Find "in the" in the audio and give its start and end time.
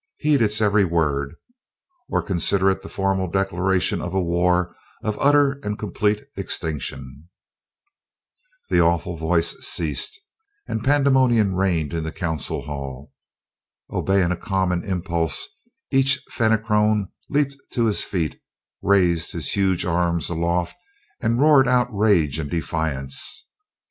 11.93-12.11